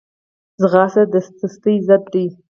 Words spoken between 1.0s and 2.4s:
د سستۍ ضد ده